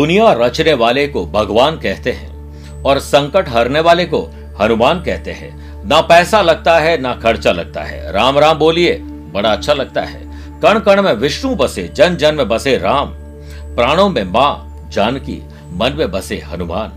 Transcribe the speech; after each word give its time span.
दुनिया 0.00 0.32
रचने 0.32 0.74
वाले 0.74 1.06
को 1.06 1.26
भगवान 1.26 1.76
कहते 1.76 2.12
हैं 2.12 2.82
और 2.82 2.98
संकट 2.98 3.48
हरने 3.48 3.80
वाले 3.80 4.04
को 4.04 4.20
हनुमान 4.60 5.02
कहते 5.02 5.30
हैं। 5.30 5.50
ना 5.88 6.00
पैसा 6.00 6.40
लगता 6.42 6.78
है, 6.78 7.00
ना 7.00 7.14
खर्चा 7.14 7.52
लगता 7.52 7.82
है। 7.82 8.12
राम 8.12 8.38
राम 8.38 8.58
बोलिए, 8.58 8.94
बड़ा 9.02 9.52
अच्छा 9.52 9.72
लगता 9.72 10.02
है। 10.02 10.20
कण 10.60 10.78
कण 10.78 11.02
में 11.02 11.12
विष्णु 11.12 11.54
बसे 11.54 11.88
जन 11.88 12.16
जन 12.16 12.34
में 12.34 12.48
बसे 12.48 12.78
राम। 12.78 13.08
प्राणों 13.76 14.08
में 14.08 14.24
माँ, 14.24 14.88
जानकी, 14.92 15.42
मन 15.72 15.92
में 15.92 16.10
बसे 16.10 16.38
हनुमान। 16.38 16.92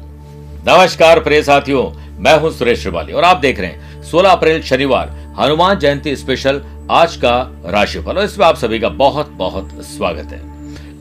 नमस्कार 0.67 1.20
प्रिय 1.20 1.43
साथियों, 1.43 1.83
मैं 2.23 2.39
हूँ 2.39 2.51
सुरेश 2.51 2.81
श्रिवाली 2.81 3.14
और 3.14 3.23
आप 3.23 3.37
देख 3.37 3.59
रहे 3.59 3.70
हैं 3.70 4.04
16 4.04 4.29
अप्रैल 4.29 4.64
शनिवार, 4.64 5.36
हनुमान 5.39 5.79
जयंती 5.79 6.15
स्पेशल 6.15 6.64
आज 6.92 7.15
का 7.15 7.61
राशिफल 7.65 8.17
और 8.17 8.23
इसमें 8.23 8.45
आप 8.45 8.56
सभी 8.56 8.79
का 8.79 8.89
बहुत 8.89 9.29
बहुत 9.29 9.70
स्वागत 9.81 10.31
है। 10.31 10.53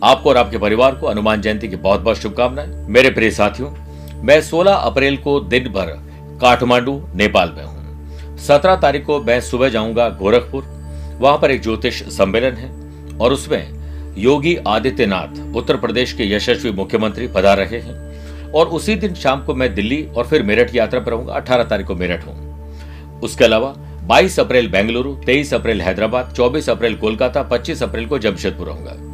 आपको 0.02 0.28
और 0.28 0.36
आपके 0.36 0.58
परिवार 0.58 0.94
को 0.94 1.08
हनुमान 1.08 1.40
जयंती 1.40 1.68
की 1.68 1.76
बहुत 1.76 2.00
बहुत 2.00 2.16
शुभकामनाएँ। 2.16 2.68
मेरे 2.88 3.10
प्रिय 3.10 3.30
साथियों, 3.30 3.70
मैं 4.22 4.40
16 4.42 4.74
अप्रैल 4.74 5.16
को 5.16 5.38
दिन 5.40 5.68
भर 5.68 5.86
काठमांडू, 6.40 7.02
नेपाल 7.14 7.52
में 7.56 7.64
हूँ। 7.64 8.36
17 8.38 8.76
तारीख 8.76 9.04
को 9.06 9.20
मैं 9.20 9.40
सुबह 9.40 9.68
जाऊँगा 9.68 10.08
गोरखपुर। 10.08 10.64
वहाँ 11.20 11.38
पर 11.38 11.50
एक 11.50 11.62
ज्योतिष 11.62 12.02
सम्मेलन 12.08 12.56
है 12.56 12.70
और 13.18 13.32
उसमें 13.32 14.14
योगी 14.18 14.56
आदित्यनाथ 14.68 15.56
उत्तर 15.56 15.76
प्रदेश 15.76 16.12
के 16.12 16.32
यशस्वी 16.32 16.72
मुख्यमंत्री 16.72 17.28
पधार 17.28 17.56
रहे 17.58 17.80
हैं 17.80 18.50
और 18.52 18.66
उसी 18.68 18.94
दिन 18.96 19.14
शाम 19.14 19.44
को 19.44 19.54
मैं 19.54 19.74
दिल्ली 19.74 20.02
और 20.16 20.26
फिर 20.26 20.42
मेरठ 20.42 20.74
यात्रा 20.74 21.00
पर 21.00 21.10
रहूँगा। 21.10 21.34
अठारह 21.34 21.64
तारीख 21.64 21.86
को 21.86 21.94
मेरठ 21.94 22.26
हूँ। 22.26 23.20
उसके 23.20 23.44
अलावा 23.44 23.74
22 24.08 24.40
अप्रैल 24.40 24.68
बेंगलुरु 24.68 25.14
23 25.16 25.54
अप्रैल 25.54 25.82
हैदराबाद 25.82 26.34
24 26.34 26.68
अप्रैल 26.70 26.96
कोलकाता 26.96 27.48
25 27.50 27.82
अप्रैल 27.82 28.06
को 28.06 28.18
जमशेदपुर 28.18 28.66
रहूँगा। 28.66 29.11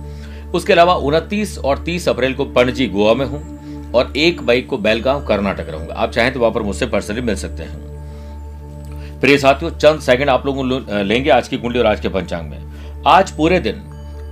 उसके 0.54 0.72
अलावा 0.72 0.94
29 0.94 1.58
और 1.58 1.78
30 1.78 2.08
अप्रैल 2.08 2.34
को 2.34 2.44
पणजी 2.44 2.86
गोवा 2.86 3.14
में 3.14 3.27
हूँ 3.27 3.92
और 3.92 4.12
एक 4.16 4.41
मई 4.42 4.60
को 4.60 4.78
बेलगांव, 4.78 5.24
कर्नाटक 5.27 5.68
रहूँगा। 5.68 5.94
आप 5.94 6.10
चाहें 6.10 6.32
तो 6.32 6.40
वहाँ 6.40 6.52
पर 6.52 6.62
मुझसे 6.62 6.86
पर्सनली 6.86 7.20
मिल 7.20 7.36
सकते 7.36 7.62
हैं। 7.62 9.20
प्रिय 9.20 9.38
साथियों, 9.38 9.70
चंद 9.70 10.00
सेकंड 10.00 10.30
आप 10.30 10.46
लोगों 10.46 11.05
लेंगे 11.06 11.30
आज 11.30 11.48
की 11.48 11.56
कुंडली 11.56 11.78
और 11.78 11.86
आज 11.86 12.00
के 12.00 12.08
पंचांग 12.08 12.50
में। 12.50 13.02
आज 13.06 13.30
पूरे 13.30 13.60
दिन 13.60 13.82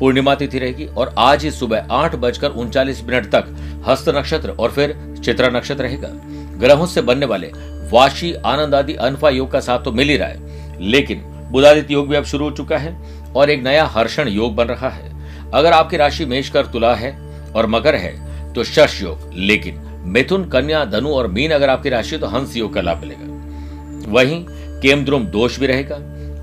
पूर्णिमा 0.01 0.35
तिथि 0.35 0.59
रहेगी 0.59 0.87
और 0.87 1.15
आज 1.19 1.45
ही 1.45 1.51
सुबह 1.51 1.87
आठ 1.91 2.15
बजकर 2.17 2.51
उनचालीस 2.51 3.03
मिनट 3.05 3.27
तक 3.27 3.55
हस्त 3.89 4.09
नक्षत्र 4.09 4.51
और 4.51 4.71
फिर 4.71 4.97
चित्रा 5.25 5.49
नक्षत्र 5.49 5.83
रहेगा। 5.83 6.09
ग्रहों 6.59 6.87
से 6.87 7.03
बनने 7.03 7.27
वाले 7.27 7.51
वाशी, 7.93 8.33
आनंद 8.35 8.75
आदि, 8.75 8.95
अनफा 8.95 9.31
योग 9.31 9.51
का 9.51 9.61
साथ 9.61 9.85
तो 9.85 9.93
मिल 9.93 10.09
ही 10.09 10.17
रहा 10.17 10.29
है। 10.29 10.81
लेकिन 10.83 11.23
बुधादित्य 11.53 11.95
योग 11.95 12.09
भी 12.09 12.17
अब 12.17 12.25
शुरू 12.25 12.45
हो 12.45 12.51
चुका 12.51 12.79
है 12.79 12.97
और 13.37 13.51
एक 13.51 13.63
नया 13.63 13.85
हर्षण 13.87 14.29
योग 14.29 14.55
बन 14.55 14.67
रहा 14.67 14.89
है। 14.89 15.16
अगर 15.55 15.73
आपकी 15.73 15.97
राशि 15.97 16.25
मेष 16.25 16.49
कर 16.49 16.67
तुला 16.67 16.95
है 16.95 17.13
और 17.57 17.67
मकर 17.67 17.95
है 17.95 18.53
तो 18.53 18.65
शश 18.65 19.01
योग। 19.03 19.31
लेकिन 19.35 19.81
मिथुन, 20.07 20.45
कन्या, 20.45 20.85
धनु 20.85 21.11
और 21.11 21.27
मीन 21.27 21.51
अगर 21.51 21.71
आपकी 21.71 21.89
राशि 21.89 22.19
तो 22.19 22.27
हंस 22.27 22.57
योग 22.57 22.75
का 22.75 22.81
लाभ 22.81 23.01
मिलेगा। 23.01 24.13
वहीं 24.13 24.45
केमद्रुम 24.81 25.25
दोष 25.27 25.59
भी 25.59 25.67
रहेगा 25.67 25.97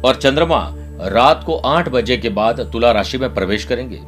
और 0.07 0.15
चंद्रमा 0.15 0.67
रात 1.09 1.43
को 1.45 1.55
आठ 1.55 1.89
बजे 1.89 2.17
के 2.17 2.29
बाद 2.29 2.59
तुला 2.73 2.91
राशि 2.91 3.17
में 3.17 3.33
प्रवेश 3.33 3.65
करेंगे। 3.65 3.99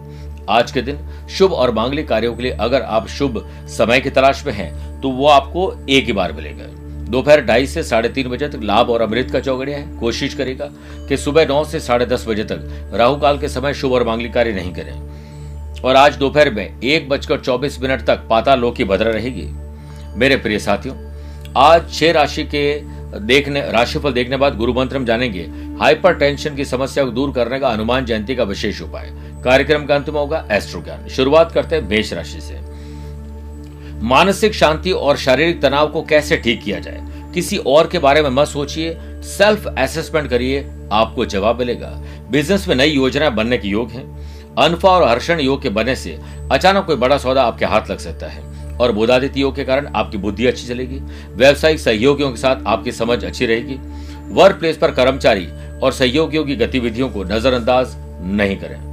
आज 0.50 0.72
के 0.72 0.82
दिन 0.82 1.00
शुभ 1.30 1.54
और 1.54 1.72
मांगलिक 1.72 2.08
कार्यों 2.08 2.34
के 2.36 2.44
लिए 2.44 2.52
अगर 2.52 2.82
आप 2.82 3.08
शुभ 3.08 3.46
समय 3.68 4.00
की 4.00 4.10
तलाश 4.10 4.46
में 4.46 4.54
हैं 4.54 5.02
तो 5.02 5.10
वो 5.10 5.28
आपको 5.28 5.72
एक 5.90 6.06
ही 6.06 6.14
बार 6.14 6.34
मिलेगा। 6.34 6.64
दोपहर 7.06 7.42
ढाई 7.42 7.68
से 7.68 7.84
साढ़े 7.84 8.10
तीन 8.10 8.28
बजे 8.28 8.48
तक 8.48 8.60
लाभ 8.64 8.90
और 8.90 9.02
अमृत 9.02 9.32
का 9.32 9.40
चौगड़िया 9.40 9.78
है। 9.78 9.98
कोशिश 9.98 10.34
करेगा 10.34 10.70
कि 11.10 11.18
सुबह 11.18 11.46
नौ 11.48 11.64
से 11.64 11.80
साढ़े 11.80 12.06
दस 12.06 12.26
बजे 12.28 12.44
तक 12.44 12.92
राहु 12.94 13.16
काल 13.16 13.40
के 13.40 13.50
समय 13.50 13.74
शुभ 13.74 13.94
और 13.94 14.04
मांगलिक 14.04 14.34
कार्य 14.34 14.54
नहीं 14.54 14.74
करें। 14.74 15.82
और 15.82 15.96
आज 15.96 16.16
दोपहर 16.16 16.54
में 16.54 16.80
एक 16.82 17.10
बजकर 17.10 17.40
चौबीस 17.40 17.82
मिनट 17.82 18.06
तक 18.06 18.28
पाता 18.30 18.56
लोक 18.56 18.76
की 18.76 18.84
भद्रा 18.84 19.12
रहेगी। 19.12 19.48
मेरे 20.18 20.36
प्रिय 20.36 20.60
साथियों, 20.60 20.96
आज 21.58 21.94
छह 21.94 22.12
राशि 22.12 22.44
के 22.46 22.82
देखने, 23.20 23.62
राशिफल 23.72 24.14
देखने 24.14 24.38
बाद 24.38 24.58
गुरु 24.58 24.74
मंत्र 24.74 25.00
में 25.00 25.06
जानेंगे 25.06 25.42
हाइपर 25.80 26.14
टेंशन 26.14 26.56
की 26.56 26.66
समस्या 26.66 27.04
को 27.04 27.12
दूर 27.12 27.32
करने 27.32 27.60
का 27.60 27.70
हनुमान 27.70 28.06
जयंती 28.06 28.36
का 28.36 28.44
विशेष 28.44 28.82
उपाय। 28.82 29.12
कार्यक्रम 29.44 29.86
का 29.86 29.96
अंत 29.96 30.10
में 30.10 30.20
होगा 30.20 30.48
एस्ट्रो 30.52 30.82
ज्ञान 30.82 31.08
शुरुआत 31.08 31.52
करते 31.52 31.76
हैं 31.76 31.88
मेष 31.90 32.14
राशि 32.14 32.42
से। 32.42 32.60
मानसिक 34.06 34.54
शांति 34.54 34.92
और 34.92 35.18
शारीरिक 35.18 35.62
तनाव 35.62 35.88
को 35.88 36.02
कैसे 36.02 36.38
ठीक 36.38 36.64
किया 36.64 36.80
जाए? 36.80 37.00
किसी 37.34 37.58
और 37.58 37.88
के 37.88 38.00
बारे 38.00 38.22
में 38.22 38.30
मत 38.30 38.48
सोचिए। 38.48 38.94
सेल्फ 39.24 39.66
असेसमेंट 39.68 40.30
करिए, 40.30 40.60
आपको 40.92 41.26
जवाब 41.26 41.60
मिलेगा। 41.60 41.90
बिज़नेस 42.32 42.68
में 42.68 42.76
नई 42.76 42.90
योजनाएँ 42.90 43.32
बनने 43.32 43.58
के 43.58 43.68
योग 43.68 43.92
हैं। 43.92 44.06
अनफा 44.56 44.90
और 44.90 45.08
हर्षण 45.08 45.40
योग 45.40 45.62
के 45.62 45.70
बनने 45.70 45.96
से 45.96 46.18
अचानक 46.52 46.86
कोई 46.86 46.96
बड़ा 46.96 47.18
सौदा 47.18 47.44
आपके 47.44 47.66
हाथ 47.66 47.90
लग 47.92 47.98
सकता 47.98 48.28
है 48.28 48.78
और 48.78 48.92
बुधादित्य 48.92 49.42
योग 49.42 49.56
के 49.56 49.64
कारण 49.64 49.88
आपकी 49.96 50.18
बुद्धि 50.18 50.46
अच्छी 50.46 50.68
चलेगी। 50.68 51.00
व्यवसायिक 51.36 51.80
सहयोगियों 51.80 52.32
के 52.32 52.38
साथ 52.38 52.66
आपकी 52.68 52.92
समझ 52.92 53.24
अच्छी 53.26 53.46
रहेगी। 53.46 53.80
वर्क 54.34 54.56
प्लेस 54.56 54.78
पर 54.78 54.92
कर्मचारी 54.92 55.48
और 55.84 55.92
सहयोगियों 55.92 56.46
की 56.46 56.56
गतिविधियों 56.56 57.10
को 57.10 57.24
नजरअंदाज 57.24 57.96
नहीं 58.36 58.58
करें। 58.58 58.84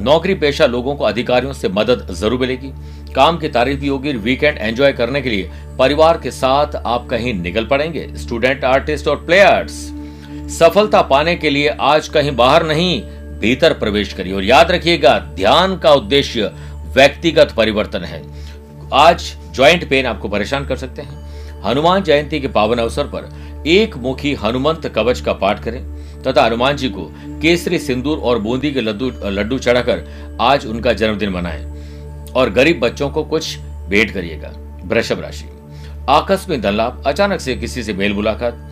नौकरी 0.00 0.34
पेशा 0.34 0.66
लोगों 0.66 0.94
को 0.96 1.04
अधिकारियों 1.04 1.52
से 1.52 1.68
मदद 1.68 2.06
ज़रूर 2.10 2.40
मिलेगी। 2.40 2.72
काम 3.16 3.38
की 3.38 3.48
तारीफ़ 3.48 3.80
भी 3.80 3.88
होगी 3.88 4.12
वीकेंड 4.12 4.58
एंजॉय 4.58 4.92
करने 4.92 5.22
के 5.22 5.30
लिए। 5.30 5.50
परिवार 5.78 6.18
के 6.18 6.30
साथ 6.30 6.76
आप 6.76 7.06
कहीं 7.06 7.34
निकल 7.34 7.66
पड़ेंगे। 7.66 8.08
स्टूडेंट, 8.14 8.64
आर्टिस्ट 8.64 9.08
और 9.08 9.16
प्लेयर्स, 9.16 9.72
सफलता 10.58 11.02
पाने 11.02 11.36
के 11.36 11.50
लिए 11.50 11.68
आज 11.68 12.08
कहीं 12.08 12.36
बाहर 12.36 12.66
नहीं, 12.66 13.00
भीतर 13.40 13.72
प्रवेश 13.72 14.12
करिए। 14.12 14.32
और 14.32 14.44
याद 14.44 14.70
रखिएगा, 14.70 15.18
ध्यान 15.18 15.76
का 15.76 15.92
उद्देश्य 15.92 16.52
व्यक्तिगत 16.94 17.52
परिवर्तन 17.56 18.04
है। 18.04 18.22
आज 18.92 19.34
ज्वाइंट 19.54 19.88
पेन 19.88 20.06
आपको 20.06 20.28
परेशान 20.28 20.66
कर 20.66 20.76
सकते 20.76 21.02
हैं। 21.02 21.62
हनुमान 21.62 22.02
जयंती 22.02 22.40
के 22.40 22.48
पावन 22.48 22.78
अवसर 22.78 23.04
पर 23.04 23.64
एक 23.66 23.96
मुखी 23.96 24.34
हनुमंत 24.34 24.86
कवच 24.88 25.20
का 25.20 25.32
पाठ 25.32 25.62
करें। 25.62 25.84
तथा 26.22 26.44
हनुमान 26.44 26.76
जी 26.76 26.88
को 26.88 27.12
केसरी 27.42 27.78
सिंदूर 27.78 28.18
और 28.18 28.38
बूंदी 28.38 28.72
के 28.72 28.80
लड्डू 28.80 29.10
लड्डू 29.24 29.58
चढ़ाकर 29.58 30.04
आज 30.40 30.66
उनका 30.66 30.92
जन्मदिन 30.92 31.28
मनाएँ। 31.28 31.75
और 32.36 32.50
गरीब 32.50 32.80
बच्चों 32.80 33.08
को 33.10 33.24
कुछ 33.24 33.56
भेंट 33.88 34.10
करिएगा। 34.10 34.52
वृषभ 34.84 35.20
राशि। 35.20 35.48
आकस्मिक 36.10 36.60
धन 36.62 36.74
लाभ 36.74 37.02
अचानक 37.06 37.40
से 37.40 37.56
किसी 37.56 37.82
से 37.82 37.92
मेल 37.94 38.14
मुलाकात। 38.14 38.64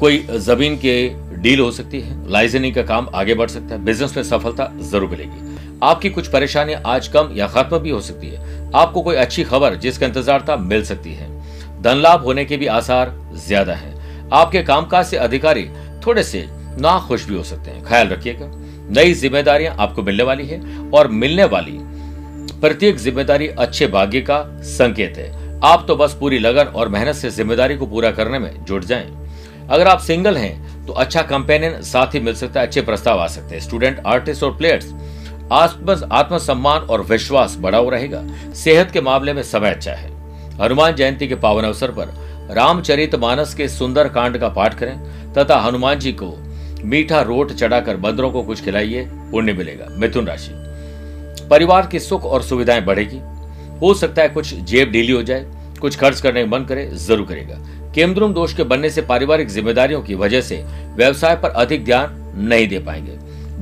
कोई 0.00 0.26
ज़मीन 0.30 0.76
के 0.76 0.94
डील 1.36 1.60
हो 1.60 1.70
सकती 1.72 2.00
है 2.00 2.30
लाइसेंसिंग 2.30 2.74
का 2.74 2.82
काम 2.84 3.08
आगे 3.14 3.34
बढ़ 3.34 3.48
सकता 3.48 3.74
है, 3.74 3.84
बिज़नेस 3.84 4.16
में 4.16 4.22
सफलता 4.24 4.70
ज़रूर 4.82 5.10
मिलेगी। 5.10 5.78
आपकी 5.82 6.10
कुछ 6.10 6.28
परेशानियाँ 6.28 6.80
आज 6.86 7.08
कम 7.08 7.30
या 7.32 7.46
खत्म 7.48 7.78
भी 7.78 7.90
हो 7.90 8.00
सकती 8.00 8.28
है। 8.28 8.70
आपको 8.74 9.02
कोई 9.02 9.16
अच्छी 9.16 9.44
खबर 9.44 9.74
जिसका 9.76 10.06
इंतज़ार 10.06 10.44
था 10.48 10.56
मिल 10.58 10.84
सकती 10.84 11.12
है। 11.14 11.28
धन 11.82 11.96
लाभ 11.96 12.24
होने 12.24 12.44
के 12.44 12.56
भी 12.56 12.66
आसार 12.68 13.12
ज़्यादा 13.36 13.74
है। 13.74 13.94
आपके 14.32 14.62
कामकाज 14.62 15.06
से 15.06 15.16
अधिकारी 15.18 15.68
थोड़े 16.06 16.22
से 16.22 16.46
ना 16.78 16.98
खुश 16.98 17.26
भी 17.26 17.34
हो 17.34 17.42
सकते 17.44 17.70
हैं। 17.70 17.84
ख्याल 17.84 18.08
रखिएगा। 18.08 18.50
नई 18.92 19.14
जिम्मेदारियाँ 19.14 19.74
आपको 19.76 20.02
मिलने 20.02 20.22
वाली 20.22 20.46
है 20.46 20.60
और 20.90 21.08
मिलने 21.12 21.44
वाली 21.46 21.78
प्रत्येक 22.52 22.96
ज़िम्मेदारी 22.98 23.46
अच्छे 23.48 23.86
भाग्य 23.86 24.20
का 24.20 24.42
संकेत 24.68 25.16
है। 25.16 25.60
आप 25.64 25.84
तो 25.88 25.96
बस 25.96 26.16
पूरी 26.20 26.38
लगन 26.38 26.72
और 26.72 26.88
मेहनत 26.88 27.14
से 27.14 27.30
ज़िम्मेदारी 27.30 27.76
को 27.76 27.86
पूरा 27.86 28.10
करने 28.10 28.38
में 28.38 28.64
जुट 28.64 28.84
जाएँ। 28.84 29.06
अगर 29.70 29.88
आप 29.88 29.98
सिंगल 30.00 30.36
हैं 30.36 30.86
तो 30.86 30.92
अच्छा 30.94 31.22
कंपेनियन 31.22 31.80
साथ 31.82 32.14
ही 32.14 32.20
मिल 32.20 32.34
सकता 32.34 32.60
है, 32.60 32.66
अच्छे 32.66 32.80
प्रस्ताव 32.82 33.20
आ 33.20 33.26
सकते 33.26 33.54
हैं। 33.54 33.62
स्टूडेंट, 33.62 34.00
आर्टिस्ट 34.06 34.42
और 34.42 34.56
प्लेयर्स 34.56 34.92
आत्म 35.52 35.94
आत्मसम्मान 36.12 36.80
और 36.80 37.02
विश्वास 37.02 37.56
बढ़ा 37.58 37.78
हुआ 37.78 37.90
रहेगा। 37.90 38.22
सेहत 38.54 38.90
के 38.90 39.00
मामले 39.00 39.32
में 39.32 39.42
समय 39.42 39.70
अच्छा 39.70 39.92
है। 39.92 40.10
हनुमान 40.58 40.94
जयंती 40.94 41.28
के 41.28 41.34
पावन 41.36 41.64
अवसर 41.64 41.90
पर 41.90 42.14
रामचरित 42.50 43.14
मानस 43.14 43.54
के 43.54 43.68
सुंदर 43.68 44.08
कांड 44.08 44.38
का 44.38 44.48
पाठ 44.48 44.78
करें, 44.78 44.98
तथा 45.34 45.58
हनुमान 45.58 45.98
जी 45.98 46.12
को 46.12 46.34
मीठा 46.84 47.20
रोट 47.22 47.52
चढ़ाकर 47.52 47.96
बंदरों 47.96 48.30
को 48.30 48.42
कुछ 48.42 48.64
खिलाइए, 48.64 49.04
पुण्य 49.30 49.52
मिलेगा। 49.52 49.86
मिथुन 49.90 50.26
राशि। 50.26 50.52
परिवार 51.50 51.86
की 51.86 52.00
सुख 52.00 52.24
और 52.24 52.42
सुविधाएँ 52.42 52.84
बढ़ेगी। 52.84 53.20
हो 53.80 53.94
सकता 53.94 54.22
है 54.22 54.28
कुछ 54.28 54.54
जेब 54.54 54.90
ढीली 54.90 55.12
हो 55.12 55.22
जाए, 55.22 55.46
कुछ 55.80 55.96
खर्च 55.96 56.20
करने 56.20 56.44
का 56.44 56.50
मन 56.50 56.64
करे, 56.64 56.86
ज़रूर 56.86 57.26
करेगा। 57.26 57.58
केमद्रुम 57.94 58.34
दोष 58.34 58.54
के 58.54 58.62
बनने 58.62 58.90
से 58.90 59.02
पारिवारिक 59.02 59.48
जिम्मेदारियों 59.48 60.02
की 60.02 60.14
वजह 60.14 60.40
से 60.40 60.64
व्यवसाय 60.96 61.36
पर 61.36 61.50
अधिक 61.50 61.84
ध्यान 61.84 62.34
नहीं 62.38 62.68
दे 62.68 62.78
पाएँगे। 62.78 63.16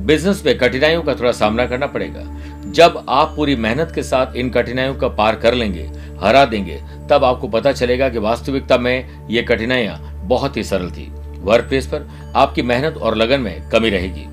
बिज़नेस 0.05 0.43
में 0.45 0.57
कठिनाइयों 0.57 1.01
का 1.01 1.13
थोड़ा 1.15 1.31
सामना 1.31 1.65
करना 1.65 1.87
पड़ेगा। 1.87 2.23
जब 2.71 3.05
आप 3.09 3.33
पूरी 3.35 3.55
मेहनत 3.55 3.91
के 3.95 4.03
साथ 4.03 4.35
इन 4.35 4.49
कठिनाइयों 4.49 4.95
का 4.95 5.07
पार 5.07 5.35
कर 5.35 5.53
लेंगे, 5.53 5.89
हरा 6.21 6.45
देंगे, 6.45 6.81
तब 7.09 7.23
आपको 7.23 7.47
पता 7.47 7.71
चलेगा 7.71 8.09
कि 8.09 8.17
वास्तविकता 8.17 8.77
में 8.77 9.27
ये 9.29 9.41
कठिनाइयाँ 9.41 9.99
बहुत 10.23 10.57
ही 10.57 10.63
सरल 10.63 10.91
थी। 10.91 11.11
वर्क 11.39 11.65
प्लेस 11.65 11.87
पर 11.87 12.07
आपकी 12.35 12.61
मेहनत 12.61 12.97
और 12.97 13.15
लगन 13.15 13.41
में 13.41 13.69
कमी 13.69 13.89
रहेगी। 13.89 14.25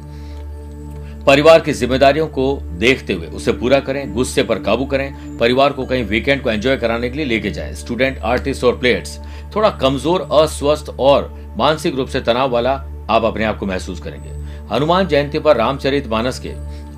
परिवार 1.27 1.61
की 1.61 1.73
जिम्मेदारियों 1.73 2.27
को 2.29 2.59
देखते 2.79 3.13
हुए 3.13 3.27
उसे 3.27 3.53
पूरा 3.53 3.79
करें, 3.81 4.13
गुस्से 4.15 4.43
पर 4.43 4.59
काबू 4.59 4.85
करें, 4.87 5.39
परिवार 5.39 5.73
को 5.73 5.85
कहीं 5.87 6.05
वीकेंड 6.05 6.43
को 6.43 6.51
एंजॉय 6.51 6.77
कराने 6.77 7.09
के 7.11 7.17
लिए 7.17 7.27
लेके 7.27 7.51
जाएँ। 7.51 7.73
स्टूडेंट 7.75 8.19
आर्टिस्ट 8.23 8.65
और 8.65 8.79
प्लेयर्स 8.79 9.19
थोड़ा 9.57 9.71
कमज़ोर, 9.73 10.29
अस्वस्थ 10.33 10.95
और 10.99 11.33
मानसिक 11.59 11.95
रूप 11.95 12.09
से 12.09 12.21
तनाव 12.21 12.51
वाला 12.51 12.73
आप 13.11 13.25
अपने 13.25 13.45
आप 13.45 13.59
को 13.59 13.67
महसूस 13.67 14.01
करेंगे। 14.01 14.31
हनुमान 14.75 15.07
जयंती 15.07 15.39
पर 15.39 15.57
रामचरित 15.57 16.07
मानस 16.07 16.39
के 16.39 16.53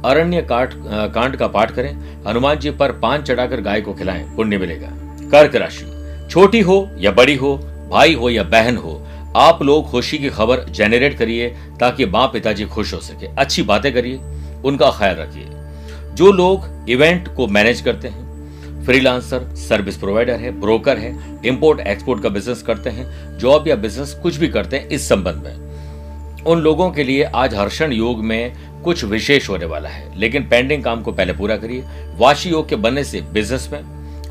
अरण्य 0.04 0.42
काट, 0.42 0.74
कांड 1.14 1.36
का 1.36 1.46
पाठ 1.48 1.70
करें। 1.70 1.92
हनुमान 2.26 2.58
जी 2.58 2.70
पर 2.72 2.92
पान 2.92 3.22
चढ़ाकर 3.22 3.60
गाय 3.60 3.80
को 3.80 3.94
खिलाएँ, 3.94 4.24
पुण्य 4.36 4.58
मिलेगा। 4.58 4.88
कर्क 5.30 5.56
राशि, 5.56 5.86
छोटी 6.30 6.60
हो 6.60 6.88
या 6.98 7.10
बड़ी 7.12 7.34
हो, 7.36 7.56
भाई 7.90 8.14
हो 8.14 8.30
या 8.30 8.42
बहन 8.44 8.76
हो 8.76 9.02
आप 9.36 9.62
लोग 9.62 9.90
खुशी 9.90 10.18
की 10.18 10.28
खबर 10.28 10.64
जेनरेट 10.66 11.16
करिए 11.18 11.48
ताकि 11.80 12.04
माँ 12.06 12.26
पिताजी 12.26 12.64
खुश 12.64 12.92
हो 12.94 12.98
सके। 12.98 13.26
अच्छी 13.38 13.62
बातें 13.62 13.92
करिए, 13.94 14.16
उनका 14.64 14.90
ख्याल 14.90 15.14
रखिए। 15.16 16.14
जो 16.14 16.30
लोग 16.32 16.90
इवेंट 16.90 17.28
को 17.36 17.46
मैनेज 17.46 17.80
करते 17.80 18.08
हैं 18.08 18.84
फ्रीलांसर 18.84 19.44
सर्विस 19.58 19.96
प्रोवाइडर 19.96 20.40
है 20.40 20.50
ब्रोकर 20.60 20.98
है 20.98 21.40
इंपोर्ट 21.46 21.80
एक्सपोर्ट 21.80 22.22
का 22.22 22.28
बिज़नेस 22.28 22.62
करते 22.62 22.90
हैं 22.90 23.38
जॉब 23.38 23.68
या 23.68 23.76
बिज़नेस 23.76 24.14
कुछ 24.22 24.36
भी 24.36 24.48
करते 24.48 24.76
हैं, 24.76 24.88
इस 24.88 25.08
संबंध 25.08 25.42
में। 25.44 26.44
उन 26.44 26.60
लोगों 26.60 26.90
के 26.90 27.04
लिए 27.04 27.22
आज 27.24 27.54
हर्षण 27.54 27.92
योग 27.92 28.24
में 28.24 28.52
कुछ 28.84 29.04
विशेष 29.04 29.48
होने 29.48 29.64
वाला 29.64 29.88
है, 29.88 30.18
लेकिन 30.18 30.48
पेंडिंग 30.48 30.84
काम 30.84 31.02
को 31.02 31.12
पहले 31.12 31.32
पूरा 31.32 31.56
करिए। 31.56 31.84
वाशी 32.16 32.50
योग 32.50 32.68
के 32.68 32.76
बनने 32.76 33.04
से 33.04 33.20
बिज़नेस 33.32 33.68
में 33.72 33.80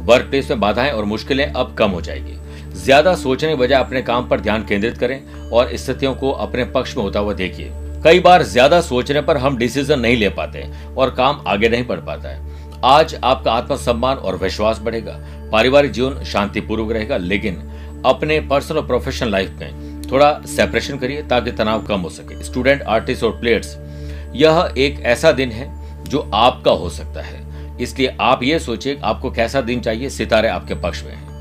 वर्क 0.06 0.25
प्लेस 0.25 0.50
में 0.50 0.60
बाधाएँ 0.60 0.92
और 0.92 1.06
मुश्किलें 1.06 1.46
अब 1.46 1.75
कम 1.78 1.92
हो 1.92 2.02
जाएगी। 2.02 2.38
ज़्यादा 2.75 3.13
सोचने 3.16 3.56
बजाय 3.56 3.80
अपने 3.80 4.01
काम 4.01 4.27
पर 4.27 4.42
ध्यान 4.42 4.66
केंद्रित 4.66 4.98
करें 4.98 5.50
और 5.50 5.75
स्थितियों 5.75 6.13
को 6.16 6.31
अपने 6.31 6.63
पक्ष 6.66 6.95
में 6.98 7.04
होता 7.04 7.19
हुआ 7.19 7.33
देखिए। 7.33 7.72
कई 8.04 8.19
बार 8.19 8.44
ज़्यादा 8.44 8.80
सोचने 8.81 9.22
पर 9.22 9.38
हम 9.38 9.57
डिसीज़न 9.57 10.00
नहीं 10.00 10.18
ले 10.18 10.30
पाते 10.31 10.66
और 10.98 11.10
काम 11.10 11.44
आगे 11.48 11.69
नहीं 11.69 11.86
बढ़ 11.88 12.00
पाता 12.00 12.30
है। 12.30 12.54
आज 12.86 13.16
आपका 13.16 13.51
आत्मसम्मान 13.54 14.18
और 14.18 14.38
विश्वास 14.38 14.80
बढ़ेगा, 14.80 15.13
पारिवारिक 15.51 15.92
जीवन 15.92 16.24
शांतिपूर्वक 16.24 16.92
रहेगा, 16.92 17.18
लेकिन 17.18 17.56
अपने 18.06 18.39
पर्सनल 18.42 18.78
और 18.78 18.86
प्रोफेशनल 18.88 19.31
लाइफ 19.31 19.51
में 19.51 20.01
थोड़ा 20.04 20.31
सेपरेशन 20.48 20.98
करिए 20.98 21.21
ताकि 21.24 21.51
तनाव 21.51 21.86
कम 21.86 22.00
हो 22.00 22.10
सके। 22.12 22.44
स्टूडेंट 22.44 22.81
आर्टिस्ट 22.83 23.24
और 23.24 23.31
प्लेयर्स 23.39 23.75
यह 24.36 24.74
एक 24.78 25.00
ऐसा 25.06 25.31
दिन 25.31 25.51
है 25.51 25.74
जो 26.04 26.30
आपका 26.33 26.71
हो 26.74 26.89
सकता 26.92 27.21
है। 27.21 27.44
इसलिए 27.81 28.16
आप 28.21 28.44
ये 28.44 28.60
सोचिए, 28.60 29.00
आपको 29.04 29.31
कैसा 29.31 29.62
दिन 29.62 29.80
चाहिए, 29.81 30.10
सितारे 30.10 30.50
आपके 30.50 30.75
पक्ष 30.75 31.04
में 31.04 31.12
हैं। 31.12 31.34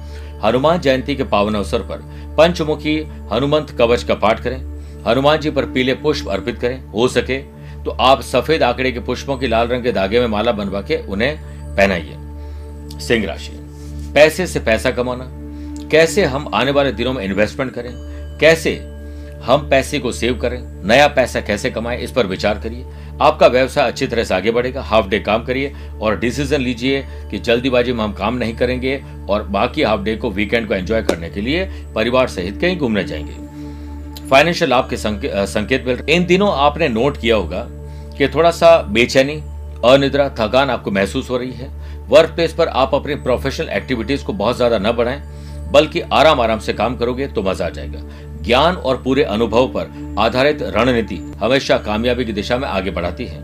हनुमान 0.44 0.80
जयंती 0.80 1.14
के 1.16 1.24
पावन 1.24 1.54
अवसर 1.54 1.82
पर 1.82 2.00
पंचमुखी 2.38 2.98
हनुमंत 3.32 3.70
कवच 3.70 4.02
का 4.02 4.14
पाठ 4.16 4.42
करें, 4.42 4.58
हनुमान 5.06 5.38
जी 5.40 5.50
पर 5.50 5.66
पीले 5.66 5.94
पुष्प 5.94 6.28
अर्पित 6.28 6.58
करें, 6.58 6.80
हो 6.84 7.08
सके 7.08 7.38
तो 7.84 7.90
आप 7.90 8.20
सफ़ेद 8.22 8.62
आंकड़े 8.62 8.92
के 8.92 9.00
पुष्पों 9.00 9.36
की 9.36 9.46
लाल 9.46 9.68
रंग 9.68 9.82
के 9.82 9.92
धागे 9.92 10.20
में 10.20 10.26
माला 10.26 10.52
बनवा 10.52 10.80
के 10.80 10.96
उन्हें 11.06 11.36
पहनाइए। 11.76 12.98
सिंह 13.00 13.26
राशि, 13.26 13.52
पैसे 14.14 14.46
से 14.46 14.60
पैसा 14.60 14.90
कमाना, 14.90 15.24
कैसे 15.90 16.24
हम 16.24 16.50
आने 16.54 16.70
वाले 16.70 16.92
दिनों 16.92 17.12
में 17.12 17.24
इन्वेस्टमेंट 17.24 17.72
करें, 17.72 17.90
कैसे 18.40 18.74
हम 19.44 19.68
पैसे 19.70 19.98
को 19.98 20.12
सेव 20.12 20.38
करें, 20.38 20.60
नया 20.84 21.06
पैसा 21.08 21.40
कैसे 21.40 21.70
कमाएँ, 21.70 21.98
इस 21.98 22.10
पर 22.10 22.26
विचार 22.26 22.58
करिए। 22.58 22.84
आपका 23.22 23.46
व्यवसाय 23.46 23.88
अच्छी 23.88 24.06
तरह 24.06 24.24
से 24.24 24.34
आगे 24.34 24.50
बढ़ेगा 24.50 24.82
हाफ़ 24.82 25.08
डे 25.08 25.18
काम 25.20 25.44
करिए 25.44 25.72
और 26.00 26.18
डिसीज़न 26.18 26.60
लीजिए 26.60 27.02
कि 27.30 27.38
जल्दीबाजी 27.38 27.92
में 27.92 28.02
हम 28.04 28.12
काम 28.12 28.34
नहीं 28.34 28.54
करेंगे 28.56 29.00
और 29.30 29.42
बाकी 29.48 29.82
हाफ़ 29.82 30.00
डे 30.00 30.16
को 30.16 30.30
वीकेंड 30.30 30.66
को 30.68 30.74
एंजॉय 30.74 31.02
करने 31.02 31.30
के 31.30 31.40
लिए 31.40 31.64
परिवार 31.94 32.28
सहित 32.28 32.60
कहीं 32.60 32.78
घूमने 32.78 33.04
जाएँगे। 33.04 34.28
फाइनेंशियल 34.28 34.70
लाभ 34.70 34.88
के 34.90 34.96
संके, 34.96 35.46
संकेत 35.46 35.86
मिल 35.86 36.02
इन 36.08 36.26
दिनों 36.26 36.52
आपने 36.56 36.88
नोट 36.88 37.16
किया 37.16 37.36
होगा 37.36 37.66
कि 38.18 38.28
थोड़ा 38.28 38.50
सा 38.50 38.76
बेचैनी 38.82 39.42
अनिद्रा 39.84 40.28
थकान 40.30 40.70
आपको 40.70 40.90
महसूस 40.90 41.30
हो 41.30 41.38
रही 41.38 41.52
है। 41.52 41.68
वर्क 42.08 42.30
प्लेस 42.30 42.52
पर 42.52 42.68
आप 42.68 42.94
अपनी 42.94 43.14
प्रोफेशनल 43.16 43.68
एक्टिविटीज़ 43.70 44.24
को 44.24 44.32
बहुत 44.32 44.56
ज़्यादा 44.56 44.78
न 44.78 44.92
बढ़ाएँ 44.92 45.22
बल्कि 45.72 46.00
आराम 46.12 46.40
आराम 46.40 46.58
से 46.58 46.72
काम 46.72 46.96
करोगे 46.96 47.26
तो 47.26 47.42
मज़ा 47.42 47.66
आ 47.66 47.70
जाएगा। 47.70 48.00
ज्ञान 48.44 48.74
और 48.76 48.96
पूरे 49.02 49.22
अनुभव 49.24 49.66
पर 49.68 50.16
आधारित 50.20 50.62
रणनीति 50.74 51.16
हमेशा 51.38 51.78
कामयाबी 51.78 52.24
की 52.24 52.32
दिशा 52.32 52.56
में 52.58 52.68
आगे 52.68 52.90
बढ़ाती 52.90 53.26
है। 53.26 53.42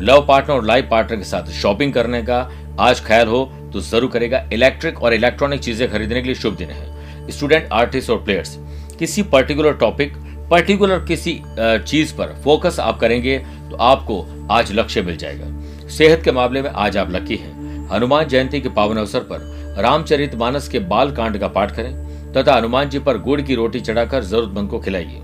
लव 0.00 0.24
पार्टनर 0.26 0.54
और 0.54 0.64
लाइफ 0.64 0.88
पार्टनर 0.90 1.18
के 1.18 1.24
साथ 1.24 1.50
शॉपिंग 1.52 1.92
करने 1.92 2.22
का 2.22 2.38
आज 2.80 3.04
ख्याल 3.06 3.28
हो 3.28 3.44
तो 3.72 3.80
ज़रूर 3.80 4.10
करेगा। 4.10 4.42
इलेक्ट्रिक 4.52 5.02
और 5.02 5.14
इलेक्ट्रॉनिक 5.14 5.60
चीज़ें 5.60 5.90
खरीदने 5.90 6.20
के 6.20 6.26
लिए 6.26 6.34
शुभ 6.34 6.56
दिन 6.56 6.70
है। 6.70 7.30
स्टूडेंट, 7.30 7.68
आर्टिस्ट 7.72 8.10
और 8.10 8.22
प्लेयर्स, 8.24 8.56
किसी 8.98 9.22
पर्टिकुलर 9.24 9.72
टॉपिक, 9.74 10.12
पर्टिकुलर 10.50 10.98
किसी 11.04 11.40
चीज़ 11.58 12.14
पर 12.14 12.34
फोकस 12.44 12.78
आप 12.80 12.98
करेंगे 13.00 13.38
तो 13.70 13.76
आपको 13.76 14.24
आज 14.50 14.72
लक्ष्य 14.72 15.02
मिल 15.02 15.16
जाएगा। 15.16 15.88
सेहत 15.88 16.22
के 16.24 16.32
मामले 16.32 16.62
में 16.62 16.70
आज 16.70 16.96
आप 16.96 17.10
लकी 17.10 17.36
हैं। 17.36 17.88
हनुमान 17.88 18.26
जयंती 18.26 18.60
के 18.60 18.68
पावन 18.70 18.96
अवसर 18.96 19.20
पर 19.30 19.74
रामचरित 19.78 20.34
मानस 20.34 20.68
के 20.68 20.78
बाल 20.86 21.10
कांड 21.12 21.38
का 21.38 21.48
पाठ 21.48 21.74
करें। 21.76 22.07
तथा 22.36 22.56
हनुमान 22.56 22.88
जी 22.88 22.98
पर 22.98 23.18
गुड़ 23.18 23.40
की 23.40 23.54
रोटी 23.54 23.80
चढ़ाकर 23.80 24.24
जरूरतमंद 24.24 24.70
को 24.70 24.78
खिलाइए। 24.78 25.20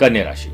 कन्या 0.00 0.22
राशि 0.22 0.50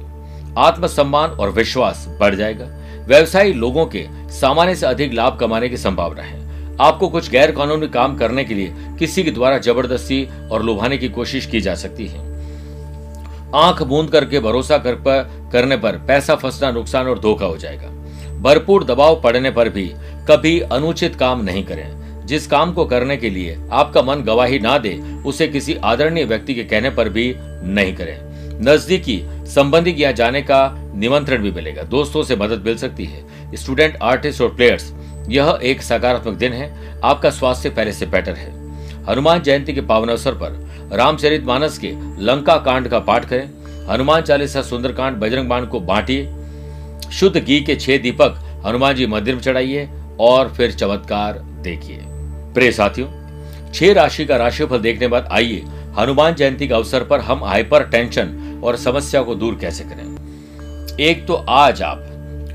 आत्मसम्मान 0.59 1.31
और 1.31 1.51
विश्वास 1.51 2.07
बढ़ 2.21 2.35
जाएगा। 2.35 2.67
व्यवसायी 3.07 3.53
लोगों 3.53 3.87
के 3.87 4.07
सामान्य 4.31 4.75
से 4.75 4.87
अधिक 4.87 5.13
लाभ 5.13 5.39
कमाने 5.39 5.69
की 5.69 5.77
संभावना 5.77 6.23
है। 6.23 6.43
आपको 6.81 7.09
कुछ 7.09 7.31
गैर 7.31 7.51
कानूनी 7.53 7.89
काम 7.89 8.17
करने 8.17 8.45
के 8.45 8.55
लिए 8.55 8.75
किसी 8.99 9.25
के 9.25 9.31
द्वारा 9.31 9.59
ज़बरदस्ती 9.59 10.29
और 10.53 10.63
लुभाने 10.63 10.99
की 10.99 11.09
कोशिश 11.09 11.47
की 11.47 11.61
जा 11.61 11.75
सकती 11.75 12.07
है। 12.07 12.19
आँख 13.55 13.83
बूंद 13.83 14.11
करके 14.11 14.41
भरोसा 14.41 14.79
कर 14.79 14.95
पर, 14.95 15.51
करने 15.53 15.77
पर 15.77 15.97
पैसा 15.97 16.35
फंसना 16.35 16.71
नुकसान 16.71 17.07
और 17.07 17.19
धोखा 17.19 17.47
हो 17.47 17.57
जाएगा। 17.57 17.89
भरपूर 18.43 18.85
दबाव 18.85 19.21
पड़ने 19.21 19.51
पर 19.51 19.69
भी 19.69 19.87
कभी 20.31 20.61
अनुचित 20.61 21.17
काम 21.17 21.45
नहीं 21.45 21.65
करें। 21.65 22.04
जिस 22.27 22.47
काम 22.47 22.73
को 22.73 22.85
करने 22.85 23.17
के 23.17 23.31
लिए 23.31 23.59
आपका 23.73 24.03
मन 24.03 24.23
गवाही 24.23 24.59
ना 24.59 24.79
दे, 24.79 24.95
उसे 25.27 25.49
किसी 25.49 25.75
आदरणीय 25.75 26.25
व्यक्ति 26.25 26.55
के 26.55 26.65
कहने 26.65 26.91
पर 26.91 27.09
भी 27.09 27.35
नहीं 27.39 27.95
करें। 27.97 28.19
नजदीकी 28.63 29.23
संबंधी 29.47 29.93
किया 29.93 30.13
जाने 30.13 30.43
का 30.43 30.91
निमंत्रण 30.95 31.43
भी 31.43 31.51
मिलेगा। 31.51 31.83
दोस्तों 31.83 32.23
से 32.23 32.37
मदद 32.37 32.63
मिल 32.67 32.77
सकती 32.77 33.05
है। 33.05 33.57
स्टूडेंट 33.57 33.97
आर्टिस्ट 34.03 34.41
और 34.41 34.55
प्लेयर्स 34.55 34.93
यह 35.29 35.59
एक 35.63 35.83
सकारात्मक 35.83 36.35
दिन 36.35 36.53
है। 36.53 37.01
आपका 37.05 37.31
स्वास्थ्य 37.31 37.71
पहले 37.71 37.93
से 37.93 38.07
बेटर 38.07 38.33
है। 38.33 38.53
हनुमान 39.05 39.43
जयंती 39.43 39.73
के 39.73 39.81
पावन 39.81 40.09
अवसर 40.09 40.35
पर 40.35 40.97
रामचरित 40.97 41.45
मानस 41.45 41.79
के 41.79 41.93
लंका 42.25 42.57
कांड 42.57 42.89
का 42.89 42.99
पाठ 42.99 43.25
करें। 43.25 43.51
हनुमान 43.89 44.23
चालीसा 44.23 44.63
सुंदरकांड 44.63 45.17
बजरंग 45.17 45.49
बाण 45.49 45.67
को 45.67 45.81
बांटिए। 45.81 46.33
शुद्ध 47.13 47.37
घी 47.37 47.61
के 47.61 47.77
छह 47.77 47.99
दीपक 47.99 48.41
हनुमान 48.67 48.95
जी 48.95 49.07
मंदिर 49.07 49.35
में 49.35 49.43
चढ़ाइए 49.43 49.89
और 50.21 50.53
फिर 50.53 50.73
चमत्कार 50.73 51.39
देखिए। 51.63 51.99
प्रिय 52.55 52.71
साथियों, 52.73 53.09
छह 53.73 53.93
राशि 53.93 54.25
का 54.25 54.37
राशिफल 54.37 54.79
देखने 54.79 55.07
बाद 55.09 55.29
आइए, 55.33 55.63
हनुमान 55.99 56.35
जयंती 56.35 56.69
के 56.69 56.75
अवसर 56.75 57.05
पर 57.05 57.21
हम 57.21 57.45
हाइपर 57.45 57.85
टेंशन 57.85 58.61
और 58.65 58.77
समस्या 58.77 59.23
को 59.23 59.35
दूर 59.35 59.55
कैसे 59.55 59.85
करें? 59.85 60.97
एक 61.01 61.27
तो 61.27 61.35
आज 61.35 61.83
आप 61.83 62.05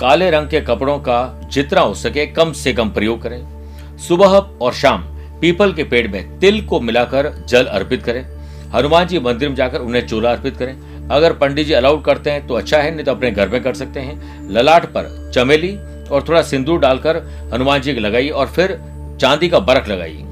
काले 0.02 0.30
रंग 0.32 0.48
के 0.50 0.62
कपड़ों 0.62 0.98
का 1.00 1.50
जितना 1.52 1.82
हो 1.82 1.94
सके 1.94 2.26
कम 2.26 2.52
से 2.54 2.74
कम 2.74 2.90
प्रयोग 2.90 3.22
करें। 3.22 3.98
सुबह 3.98 4.38
और 4.62 4.74
शाम 4.74 5.04
पीपल 5.42 5.74
के 5.74 5.84
पेड़ 5.84 6.08
में 6.08 6.40
तिल 6.40 6.62
को 6.62 6.80
मिलाकर 6.80 7.32
जल 7.48 7.66
अर्पित 7.66 8.04
करें। 8.04 8.24
हनुमान 8.72 9.08
जी 9.08 9.20
मंदिर 9.20 9.50
में 9.50 9.56
जाकर 9.56 9.80
उन्हें 9.80 10.06
चूल्हा 10.08 10.32
अर्पित 10.32 10.58
करें। 10.58 11.08
अगर 11.10 11.34
पंडित 11.34 11.68
जी 11.68 11.74
अलाउड 11.74 12.04
करते 12.04 12.30
हैं 12.30 12.46
तो 12.48 12.54
अच्छा 12.54 12.78
है, 12.78 12.96
नहीं 12.96 13.06
तो 13.06 13.12
अपने 13.12 13.32
घर 13.32 13.50
में 13.50 13.62
कर 13.64 13.74
सकते 13.74 14.00
हैं। 14.00 14.50
ललाट 14.52 14.86
पर 14.88 15.32
चमेली 15.36 15.76
और 16.08 16.26
थोड़ा 16.28 16.42
सिंदूर 16.42 16.80
डालकर 16.80 17.18
हनुमान 17.54 17.82
जी 17.82 17.94
को 17.94 18.00
लगाइए 18.00 18.30
और 18.30 18.48
फिर 18.48 18.78
चांदी 19.20 19.50
का 19.50 19.60
बरख 19.62 19.88
लगाइए 19.88 20.26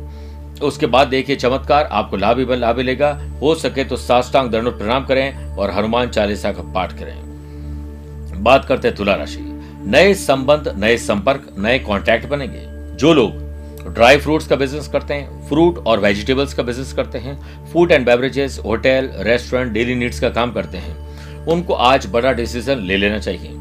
उसके 0.63 0.85
बाद 0.85 1.07
देखिए 1.07 1.35
चमत्कार, 1.35 1.85
आपको 1.85 2.17
लाभ 2.17 2.39
ही 2.39 2.55
लाभ 2.55 2.77
मिलेगा 2.77 3.09
हो 3.41 3.53
सके 3.55 3.83
तो 3.83 3.97
साष्टांग 3.97 4.49
दंड 4.51 4.69
प्रणाम 4.69 5.05
करें 5.05 5.55
और 5.55 5.71
हनुमान 5.71 6.09
चालीसा 6.09 6.51
का 6.51 6.63
पाठ 6.73 6.93
करें। 6.93 8.43
बात 8.43 8.65
करते 8.65 8.87
हैं 8.87 8.97
तुला 8.97 9.15
राशि। 9.15 9.39
नए 9.85 10.13
संबंध, 10.13 10.73
नए 10.77 10.97
संपर्क, 10.97 11.47
नए 11.59 11.77
कॉन्टैक्ट 11.79 12.27
बनेंगे। 12.27 12.65
जो 12.97 13.13
लोग 13.13 13.45
ड्राई 13.87 14.17
फ्रूट्स 14.17 14.47
का 14.47 14.55
बिज़नेस 14.55 14.87
करते 14.87 15.13
हैं 15.13 15.47
फ्रूट 15.49 15.77
और 15.87 15.99
वेजिटेबल्स 15.99 16.53
का 16.53 16.63
बिज़नेस 16.63 16.93
करते 16.93 17.17
हैं 17.17 17.35
food 17.71 17.91
and 17.91 18.05
beverages 18.05 18.59
hotel 18.65 19.09
restaurant 19.19 19.71
daily 19.73 19.95
needs 19.95 20.19
का 20.19 20.29
काम 20.29 20.51
करते 20.53 20.77
हैं, 20.77 20.95
उनको 21.45 21.73
आज 21.73 22.07
बड़ा 22.11 22.31
डिसीज़न 22.33 22.79
ले 22.79 22.97
लेना 22.97 23.19
चाहिए। 23.19 23.53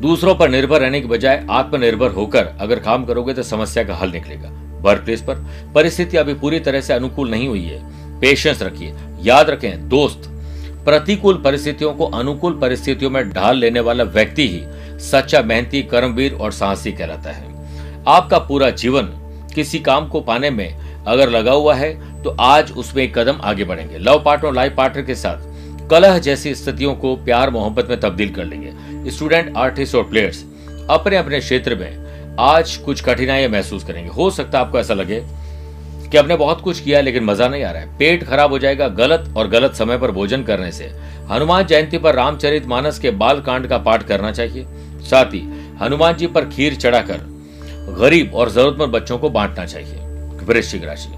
दूसरों 0.00 0.34
पर 0.34 0.48
निर्भर 0.48 0.80
रहने 0.80 1.00
के 1.00 1.08
बजाय 1.08 1.44
आत्मनिर्भर 1.50 2.10
होकर 2.10 2.46
अगर 2.60 2.78
काम 2.80 3.04
करोगे 3.04 3.34
तो 3.34 3.42
समस्या 3.42 3.84
का 3.84 3.94
हल 3.94 4.10
निकलेगा। 4.10 4.50
वर्क 4.82 5.02
प्लेस 5.04 5.22
पर 5.22 5.44
परिस्थिति 5.74 6.16
अभी 6.16 6.34
पूरी 6.34 6.60
तरह 6.60 6.80
से 6.80 6.92
अनुकूल 6.92 7.30
नहीं 7.30 7.48
हुई 7.48 7.62
है। 7.62 7.80
पेशेंस 8.20 8.62
रखिए, 8.62 8.94
याद 9.22 9.50
रखें, 9.50 9.88
दोस्त। 9.88 10.28
प्रतिकूल 10.84 11.40
परिस्थितियों 11.44 11.92
को 11.94 12.06
अनुकूल 12.08 12.58
परिस्थितियों 12.60 13.10
में 13.10 13.30
ढाल 13.30 13.56
लेने 13.56 13.80
वाला 13.80 14.04
व्यक्ति 14.06 14.48
ही 14.48 14.62
सच्चा 15.00 15.42
मेहनती, 15.42 15.82
कर्मवीर 15.82 16.34
और 16.34 16.52
साहसी 16.52 16.92
कहलाता 16.92 17.30
है। 17.30 18.04
आपका 18.08 18.38
पूरा 18.38 18.70
जीवन 18.72 19.12
किसी 19.54 19.78
काम 19.80 20.08
को 20.08 20.20
पाने 20.20 20.50
में 20.50 21.04
अगर 21.04 21.30
लगा 21.30 21.52
हुआ 21.52 21.74
है 21.74 22.22
तो 22.22 22.30
आज 22.40 22.72
उसमें 22.72 23.02
एक 23.04 23.16
कदम 23.18 23.40
आगे 23.42 23.64
बढ़ेंगे। 23.64 23.98
लव 23.98 24.22
पार्टनर 24.24 24.52
लाइफ 24.52 24.74
पार्टनर 24.76 25.02
के 25.02 25.14
साथ 25.14 25.88
कलह 25.90 26.18
जैसी 26.18 26.54
स्थितियों 26.54 26.94
को 26.94 27.14
प्यार 27.16 27.50
मोहब्बत 27.50 27.88
में 27.90 28.00
तब्दील 28.00 28.30
कर 28.30 28.44
लेंगे। 28.44 28.72
स्टूडेंट, 29.10 29.56
आर्टिस्ट 29.56 29.94
और 29.94 30.04
प्लेयर्स 30.04 30.44
अपने 30.90 31.16
अपने 31.16 31.40
क्षेत्र 31.40 31.74
में 31.74 32.36
आज 32.40 32.76
कुछ 32.76 33.00
कठिनाइयाँ 33.04 33.50
महसूस 33.50 33.84
करेंगे। 33.84 34.10
हो 34.10 34.30
सकता 34.30 34.58
है 34.58 34.64
आपको 34.64 34.78
ऐसा 34.78 34.94
लगे 34.94 35.20
कि 36.10 36.18
आपने 36.18 36.36
बहुत 36.36 36.60
कुछ 36.60 36.80
किया 36.80 37.00
लेकिन 37.00 37.24
मज़ा 37.24 37.48
नहीं 37.48 37.62
आ 37.64 37.70
रहा 37.70 37.82
है। 37.82 37.96
पेट 37.98 38.24
खराब 38.24 38.50
हो 38.50 38.58
जाएगा 38.58 38.88
गलत 38.96 39.32
और 39.36 39.48
गलत 39.48 39.74
समय 39.74 39.98
पर 39.98 40.10
भोजन 40.10 40.42
करने 40.42 40.70
से। 40.72 40.90
हनुमान 41.30 41.64
जयंती 41.64 41.98
पर 41.98 42.14
रामचरित 42.14 42.66
मानस 42.66 42.98
के 42.98 43.10
बाल 43.12 43.40
कांड 43.40 43.66
का 43.66 43.78
पाठ 43.78 44.02
करना 44.02 44.32
चाहिए। 44.32 44.66
साथ 45.10 45.34
ही 45.34 45.40
हनुमान 45.82 46.16
जी 46.16 46.26
पर 46.26 46.48
खीर 46.48 46.74
चढ़ाकर 46.76 47.28
गरीब 47.98 48.34
और 48.34 48.50
जरूरतमंद 48.50 48.92
बच्चों 48.92 49.18
को 49.18 49.30
बांटना 49.30 49.64
चाहिए। 49.66 49.98
वृश्चिक 50.44 50.84
राशि। 50.84 51.08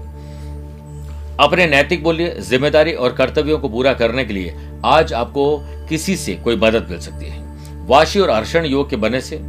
अपने 1.39 1.65
नैतिक 1.67 2.03
मूल्य 2.03 2.35
ज़िम्मेदारी 2.39 2.93
और 2.93 3.13
कर्तव्यों 3.13 3.57
को 3.59 3.69
पूरा 3.69 3.93
करने 3.93 4.25
के 4.25 4.33
लिए 4.33 4.55
आज 4.85 5.13
आपको 5.13 5.45
किसी 5.89 6.15
से 6.17 6.35
कोई 6.35 6.55
मदद 6.57 6.87
मिल 6.89 6.99
सकती 6.99 7.25
है। 7.25 7.41
वाशी 7.85 8.19
और 8.19 8.29
हर्षण 8.31 8.65
योग 8.65 8.89
के 8.89 8.95
बने 8.95 9.21
से 9.21 9.39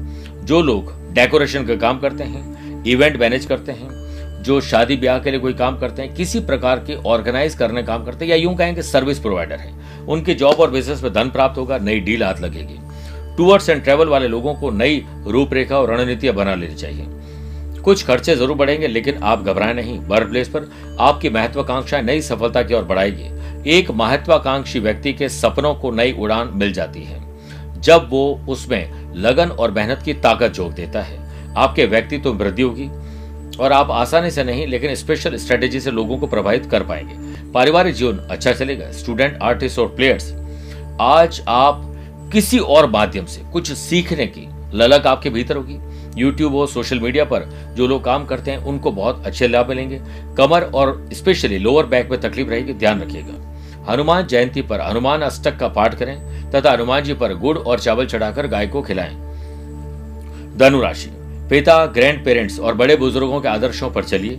जो 0.45 0.61
लोग 0.63 0.93
डेकोरेशन 1.15 1.67
का 1.67 1.75
काम 1.77 1.99
करते 1.99 2.25
हैं 2.25 2.83
इवेंट 2.85 3.17
मैनेज 3.17 3.45
करते 3.47 3.73
हैं, 3.73 4.43
जो 4.43 4.61
शादी 4.61 4.97
ब्याह 4.97 5.19
के 5.19 5.31
लिए 5.31 5.41
कोई 5.41 5.53
काम 5.53 5.79
करते 5.79 6.03
हैं, 6.03 6.15
किसी 6.15 6.41
प्रकार 6.41 6.79
के 6.79 6.95
ऑर्गेनाइज 6.95 7.55
करने 7.55 7.83
काम 7.83 8.05
करते 8.05 8.25
हैं 8.25 8.31
या 8.31 8.37
यूँ 8.37 8.57
कहेंगे 8.57 8.83
सर्विस 8.83 9.19
प्रोवाइडर 9.19 9.57
है, 9.57 9.73
उनके 10.07 10.35
जॉब 10.35 10.61
और 10.61 10.71
बिज़नेस 10.71 11.03
में 11.03 11.13
धन 11.13 11.31
प्राप्त 11.31 11.59
होगा, 11.59 11.79
नई 11.79 12.01
डील 12.01 12.23
हाथ 12.23 12.41
लगेगी। 12.41 12.79
टूर्स 13.37 13.69
एंड 13.69 13.83
ट्रेवल 13.83 14.09
वाले 14.09 14.29
लोगों 14.29 14.55
को 14.55 14.71
नई 14.71 15.05
रूपरेखा 15.27 15.79
और 15.79 15.91
रणनीतियाँ 15.91 16.35
बना 16.35 16.55
लेनी 16.55 16.75
चाहिए। 16.75 17.07
कुछ 17.83 18.05
खर्चे 18.07 18.37
ज़रूर 18.37 18.57
बढ़ेंगे, 18.57 18.87
लेकिन 18.87 19.23
आप 19.23 19.43
घबराएँ 19.43 19.75
नहीं। 19.75 19.99
वर्क 19.99 20.29
प्लेस 20.29 20.49
पर 20.49 20.71
आपकी 21.01 21.31
महत्वाकांक्षाएँ 21.31 22.03
नई 22.03 22.21
सफलता 22.21 22.63
की 22.63 22.75
ओर 22.75 22.83
बढ़ाएगी। 22.83 23.71
एक 23.71 23.91
महत्वाकांक्षी 23.91 24.81
व्यक्ति 24.81 25.13
के 25.13 25.29
सपनों 25.29 25.75
को 25.75 25.91
नई 25.91 26.13
उड़ान 26.13 26.51
मिल 26.55 26.73
जाती 26.73 27.03
है। 27.03 27.24
जब 27.85 28.09
वो 28.11 28.41
उसमें 28.49 29.15
लगन 29.17 29.49
और 29.49 29.71
मेहनत 29.71 30.03
की 30.05 30.15
ताकत 30.15 30.53
जोक 30.53 30.73
देता 30.73 31.03
है। 31.03 31.19
आपके 31.55 31.87
व्यक्तित्व 31.87 32.25
तो 32.25 32.33
वृद्धि 32.33 32.63
होगी 32.63 32.89
और 33.57 33.73
आप 33.73 33.91
आसानी 33.91 34.31
से 34.31 34.45
नहीं, 34.45 34.67
लेकिन 34.67 34.95
स्पेशल 34.95 35.37
स्ट्रेटेजी 35.37 35.81
से 35.81 35.91
लोगों 35.91 36.19
को 36.19 36.27
प्रभावित 36.27 36.67
कर 36.67 36.83
पाएँगे। 36.83 37.51
पारिवारिक 37.53 37.95
जीवन 37.95 38.19
अच्छा 38.31 38.53
चलेगा। 38.53 38.91
स्टूडेंट 38.93 39.39
आर्टिस्ट 39.43 39.79
और 39.79 39.89
प्लेयर्स 39.89 40.33
आज 41.01 41.43
आप 41.49 41.83
किसी 42.33 42.59
और 42.59 42.91
माध्यम 42.91 43.25
से 43.25 43.43
कुछ 43.53 43.73
सीखने 43.73 44.27
की 44.27 44.49
ललक 44.75 45.07
आपके 45.07 45.31
भीतर 45.31 45.57
होगी। 45.57 45.79
यूट्यूब 46.17 46.55
और 46.55 46.69
सोशल 46.69 47.01
मीडिया 47.01 47.25
पर 47.25 47.45
जो 47.77 47.87
लोग 47.87 48.05
काम 48.05 48.25
करते 48.27 48.51
हैं, 48.51 48.59
उनको 48.59 48.91
बहुत 48.93 49.27
अच्छे 49.27 49.49
लाभ 49.49 49.69
मिलेंगे। 49.69 50.01
कमर 50.37 50.63
और 50.75 51.09
स्पेशली 51.13 51.59
लोअर 51.59 51.87
बैक 51.87 52.11
में 52.11 52.21
तकलीफ़ 52.21 52.49
रहेगी, 52.49 52.73
ध्यान 52.73 53.01
रखिएगा। 53.03 53.54
हनुमान 53.89 54.27
जयंती 54.27 54.63
पर 54.63 54.81
हनुमान 54.81 55.23
अष्टक 55.23 55.59
का 55.59 55.69
पाठ 55.69 55.95
करें 55.95 56.51
तथा 56.51 56.73
हनुमान 56.73 57.03
जी 57.03 57.15
पर 57.15 57.35
गुड़ 57.35 57.59
और 57.59 57.81
चावल 57.81 58.07
चढ़ाकर 58.07 58.47
गाय 58.47 58.67
को 58.67 58.83
खिलाएँ। 58.83 59.15
धनु 60.57 60.81
राशि। 60.81 61.11
पिता 61.51 61.87
ग्रैंड 61.87 62.25
पेरेंट्स 62.25 62.61
और 62.61 62.75
बड़े 62.75 62.97
बुज़ुर्गों 62.97 63.41
के 63.41 63.49
आदर्शों 63.49 63.91
पर 63.91 64.05
चलिए। 64.05 64.37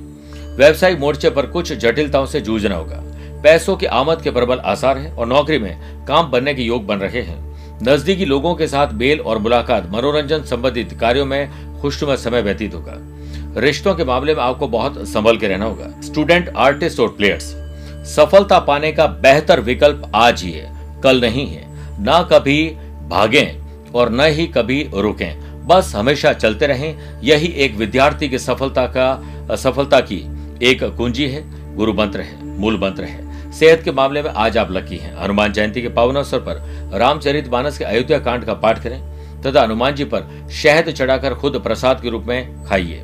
व्यवसायिक 0.58 1.00
मोर्चे 1.00 1.30
पर 1.30 1.46
कुछ 1.46 1.74
जटिलताओं 1.74 2.26
से 2.26 2.42
जूझना 2.42 2.76
होगा। 2.76 3.02
पैसों 3.44 3.76
की 3.76 3.86
आमद 3.86 4.22
के 4.22 4.32
प्रबल 4.32 4.58
आसार 4.58 4.98
है 4.98 5.12
और 5.14 5.28
नौकरी 5.28 5.58
में 5.58 6.06
काम 6.06 6.32
बनने 6.32 6.54
के 6.54 6.62
योग 6.62 6.86
बन 6.86 6.98
रहे 6.98 7.22
हैं। 7.22 7.44
नजदीकी 7.84 8.26
लोगों 8.26 8.56
के 8.56 8.68
साथ 8.68 8.88
बेल 8.88 9.20
और 9.20 9.38
मुलाकात 9.38 9.90
मनोरंजन 9.92 10.44
संबंधित 10.44 10.94
कार्यों 10.94 11.26
में 11.26 11.80
खुशनुमा 11.82 12.16
समय 12.16 12.42
व्यतीत 12.42 12.74
होगा। 12.74 12.94
रिश्तों 13.62 13.96
के 13.96 14.04
मामले 14.04 14.36
में 14.36 14.42
आपको 14.42 14.68
बहुत 14.68 15.08
संभल 15.08 15.38
के 15.38 15.48
रहना 15.48 15.66
होगा। 15.66 15.94
स्टूडेंट 16.02 16.50
आर्टिस्ट 16.58 17.00
और 17.00 17.08
प्लेयर्स 17.08 17.54
सफलता 18.06 18.60
पाने 18.60 18.92
का 18.92 19.06
बेहतर 19.08 19.60
विकल्प 19.60 20.12
आज 20.16 20.42
ही 20.44 20.52
है, 20.52 20.72
कल 21.02 21.22
नहीं 21.22 21.48
है। 21.48 21.64
ना 22.04 22.22
कभी 22.24 22.68
भागें 23.10 23.92
और 23.92 24.10
न 24.10 24.22
ही 24.22 24.46
कभी 24.48 24.90
रुकें। 24.94 25.68
बस 25.68 25.94
हमेशा 25.96 26.34
चलते 26.34 26.68
रहें। 26.68 27.22
यही 27.24 27.48
एक 27.48 27.76
विद्यार्थी 27.76 28.30
की 28.30 28.40
सफलता 28.40 28.86
का, 28.88 29.56
सफलता 29.56 30.00
की 30.00 30.18
एक 30.64 30.84
कुंजी 30.84 31.28
है। 31.28 31.44
गुरु 31.76 31.94
मंत्र 31.94 32.22
है, 32.22 32.44
मूल 32.60 32.80
मंत्र 32.80 33.04
है। 33.04 33.52
सेहत 33.52 33.82
के 33.82 33.92
मामले 33.92 34.22
में 34.22 34.30
आज 34.30 34.58
आप 34.58 34.72
लकी 34.72 34.98
हैं। 34.98 35.16
हनुमान 35.24 35.54
जयंती 35.54 35.82
के 35.82 35.90
पावन 35.90 36.16
अवसर 36.16 36.40
पर 36.40 36.92
रामचरित 36.94 37.50
मानस 37.52 37.78
के 37.78 37.84
अयोध्या 37.84 38.20
कांड 38.20 38.46
का 38.46 38.54
पाठ 38.54 38.84
करें 38.84 39.02
तथा 39.42 39.64
हनुमान 39.64 39.96
जी 39.96 40.04
पर 40.04 40.48
शहद 40.54 40.90
चढ़ाकर 40.90 41.34
खुद 41.34 41.60
प्रसाद 41.60 42.02
के 42.02 42.10
रूप 42.10 42.24
में 42.24 42.64
खाइए 42.66 43.04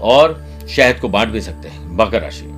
और 0.00 0.44
शहद 0.68 0.98
को 0.98 1.08
बांट 1.08 1.28
भी 1.28 1.40
सकते 1.40 1.68
हैं। 1.68 1.96
मकर 1.96 2.22
राशि। 2.22 2.57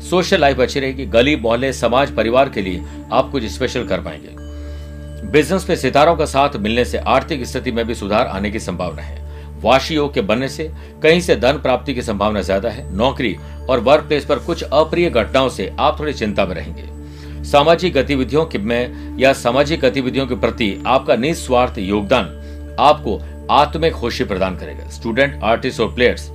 सोशल 0.00 0.40
लाइफ 0.40 0.60
अच्छी 0.60 0.80
रहेगी 0.80 1.06
गली 1.06 1.36
मोहल्ले, 1.36 1.72
समाज, 1.72 2.10
परिवार 2.10 2.48
के 2.48 2.62
लिए 2.62 2.82
आप 3.12 3.30
कुछ 3.30 3.44
स्पेशल 3.44 3.86
कर 3.86 4.00
पाएँगे। 4.00 5.30
बिज़नेस 5.30 5.68
में 5.68 5.76
सितारों 5.76 6.16
का 6.16 6.24
साथ 6.24 6.56
मिलने 6.56 6.84
से 6.84 6.98
आर्थिक 6.98 7.44
स्थिति 7.46 7.72
में 7.72 7.86
भी 7.86 7.94
सुधार 7.94 8.26
आने 8.26 8.50
की 8.50 8.58
संभावना 8.60 9.02
है। 9.02 9.26
वाशी 9.62 9.94
योग 9.94 10.12
के 10.14 10.20
बनने 10.20 10.48
से 10.48 10.70
कहीं 11.02 11.20
से 11.20 11.36
धन 11.36 11.52
प्राप्ति 11.52 11.94
की 11.94 12.02
संभावना 12.02 12.40
ज़्यादा 12.40 12.68
है। 12.68 12.96
नौकरी 12.96 13.36
और 13.70 13.80
वर्क 13.80 14.04
प्लेस 14.04 14.24
पर 14.24 14.38
कुछ 14.38 14.62
अप्रिय 14.62 15.10
घटनाओं 15.10 15.48
से 15.48 15.72
आप 15.78 15.98
थोड़ी 16.00 16.12
चिंता 16.12 16.44
में 16.46 16.54
रहेंगे। 16.54 17.44
सामाजिक 17.44 17.94
गतिविधियों 17.94 18.44
के 18.46 18.58
में 18.58 19.18
या 19.18 19.32
सामाजिक 19.32 19.80
गतिविधियों 19.80 20.26
के 20.26 20.34
प्रति 20.34 20.82
आपका 20.86 21.16
निस्वार्थ 21.16 21.78
योगदान 21.78 22.76
आपको 22.80 23.20
आत्मिक 23.50 23.92
खुशी 23.92 24.24
प्रदान 24.24 24.56
करेगा। 24.56 24.88
स्टूडेंट 24.90 25.40
आर्टिस्ट 25.44 25.80
और 25.80 25.92
प्लेयर्स 25.94 26.28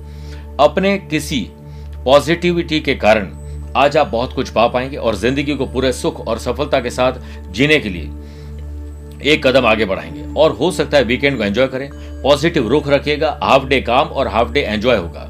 अपने 0.60 0.96
किसी 1.00 1.40
पॉजिटिविटी 2.04 2.80
के 2.80 2.94
कारण 2.94 3.26
आज 3.76 3.96
आप 3.96 4.06
बहुत 4.06 4.32
कुछ 4.32 4.50
पा 4.50 4.66
पाएँगे 4.68 4.96
और 4.96 5.14
ज़िंदगी 5.16 5.54
को 5.54 5.66
पूरे 5.66 5.92
सुख 5.92 6.20
और 6.20 6.38
सफलता 6.38 6.80
के 6.80 6.90
साथ 6.90 7.12
जीने 7.52 7.78
के 7.78 7.88
लिए 7.88 8.10
एक 9.24 9.46
कदम 9.46 9.66
आगे 9.66 9.84
बढ़ाएँगे। 9.84 10.22
और 10.34 10.52
हो 10.52 10.70
सकता 10.70 10.96
है 10.96 11.04
वीकेंड 11.04 11.36
को 11.38 11.44
एंजॉय 11.44 11.66
करें। 11.68 11.88
पॉजिटिव 12.22 12.68
रुख 12.68 12.88
रखिएगा 12.88 13.38
हाफ़ 13.42 13.64
डे 13.66 13.80
काम 13.80 14.08
और 14.08 14.28
हाफ़ 14.28 14.52
डे 14.52 14.60
एंजॉय 14.60 14.96
होगा। 14.96 15.24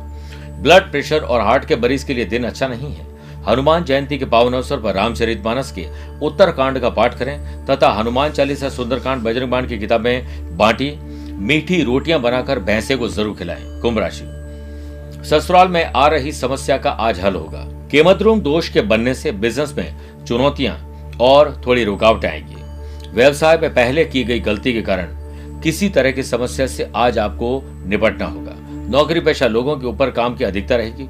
ब्लड 0.62 0.90
प्रेशर 0.90 1.20
और 1.20 1.40
हार्ट 1.40 1.64
के 1.64 1.76
मरीज़ 1.76 2.06
के 2.06 2.14
लिए 2.14 2.24
दिन 2.24 2.44
अच्छा 2.44 2.68
नहीं 2.68 2.92
है। 2.92 3.06
हनुमान 3.48 3.84
जयंती 3.84 4.18
के 4.18 4.24
पावन 4.24 4.54
अवसर 4.54 4.80
पर 4.80 4.94
रामचरित 4.94 5.42
मानस 5.44 5.72
के 5.72 5.86
उत्तर 6.22 6.50
कांड 6.50 6.78
का 6.78 6.90
पाठ 6.90 7.18
करें, 7.18 7.66
तथा 7.66 7.92
हनुमान 7.92 8.32
चालीसा 8.32 8.68
सुंदरकांड 8.68 9.22
बजरंग 9.22 9.50
बाण 9.50 9.66
की 9.66 9.78
किताबें 9.78 10.56
बांटी 10.56 10.90
मीठी 11.38 11.82
रोटियाँ 11.82 12.20
बनाकर 12.20 12.58
भैंसे 12.60 12.96
को 12.96 13.08
ज़रूर 13.08 13.36
खिलाएँ। 13.36 13.80
कुंभ 13.80 13.98
राशि। 13.98 14.24
ससुराल 15.28 15.68
में 15.68 15.84
आ 15.86 16.06
रही 16.06 16.32
समस्या 16.32 16.76
का 16.76 16.90
आज 16.90 17.20
हल 17.20 17.34
होगा। 17.34 17.66
केमद्रुम 17.94 18.40
दोष 18.40 18.68
के 18.68 18.80
बनने 18.82 19.12
से 19.14 19.30
बिज़नेस 19.32 19.74
में 19.76 20.24
चुनौतियाँ 20.26 20.74
और 21.20 21.50
थोड़ी 21.66 21.84
रुकावटें 21.84 22.28
आएगी। 22.28 23.12
व्यवसाय 23.12 23.56
में 23.56 23.74
पहले 23.74 24.04
की 24.04 24.24
गई 24.24 24.40
गलती 24.40 24.72
के 24.72 24.82
कारण 24.82 25.60
किसी 25.62 25.88
तरह 25.88 26.12
की 26.12 26.22
समस्या 26.22 26.66
से 26.66 26.90
आज 26.96 27.18
आपको 27.18 27.62
निपटना 27.86 28.26
होगा। 28.26 28.54
नौकरी 28.90 29.20
पेशा 29.20 29.46
लोगों 29.46 29.76
के 29.76 29.86
ऊपर 29.86 30.10
काम 30.10 30.36
की 30.36 30.44
अधिकता 30.44 30.76
रहेगी। 30.76 31.08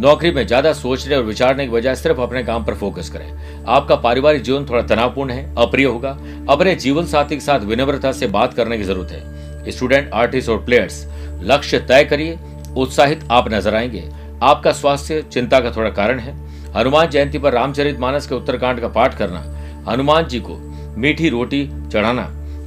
नौकरी 0.00 0.30
में 0.30 0.46
ज़्यादा 0.46 0.72
सोचने 0.72 1.16
और 1.16 1.22
विचारने 1.22 1.66
की 1.66 1.72
बजाय 1.72 1.96
सिर्फ़ 1.96 2.20
अपने 2.20 2.42
काम 2.44 2.64
पर 2.64 2.74
फोकस 2.74 3.10
करें। 3.10 3.64
आपका 3.68 3.96
पारिवारिक 3.96 4.42
जीवन 4.42 4.66
थोड़ा 4.66 4.82
तनावपूर्ण 4.84 5.30
है, 5.30 5.54
अप्रिय 5.58 5.86
होगा। 5.86 6.18
अपने 6.50 6.74
जीवन 6.76 7.06
साथी 7.06 7.34
के 7.34 7.40
साथ 7.40 7.60
विनम्रता 7.60 8.12
से 8.12 8.26
बात 8.28 8.54
करने 8.54 8.78
की 8.78 8.84
ज़रूरत 8.84 9.12
है। 9.12 9.70
स्टूडेंट, 9.70 10.10
आर्टिस्ट 10.14 10.48
और 10.48 10.64
प्लेयर्स 10.64 11.04
लक्ष्य 11.42 11.78
तय 11.80 12.04
करिए, 12.04 12.38
उत्साहित 12.76 13.28
आप 13.30 13.52
नज़र 13.52 13.74
आएँगे। 13.74 14.08
आपका 14.42 14.72
स्वास्थ्य, 14.72 15.22
चिंता 15.22 15.58
का 15.60 15.70
थोड़ा 15.70 15.90
कारण 15.90 16.18
है। 16.18 16.34
हनुमान 16.72 17.08
जयंती 17.08 17.38
पर 17.38 17.52
रामचरित 17.52 17.98
मानस 18.00 18.26
के 18.26 18.34
उत्तरकांड 18.34 18.80
का 18.80 18.88
पाठ 18.88 19.16
करना, 19.18 19.40
हनुमान 19.88 20.26
जी 20.26 20.40
को 20.40 20.56
मीठी 20.96 21.28
रोटी 21.28 21.66
चढ़ाना 21.92 22.22